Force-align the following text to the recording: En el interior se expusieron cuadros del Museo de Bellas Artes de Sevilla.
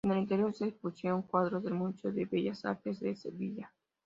En 0.03 0.13
el 0.13 0.17
interior 0.17 0.51
se 0.55 0.65
expusieron 0.65 1.21
cuadros 1.21 1.61
del 1.63 1.75
Museo 1.75 2.11
de 2.11 2.25
Bellas 2.25 2.65
Artes 2.65 2.99
de 3.01 3.15
Sevilla. 3.15 3.71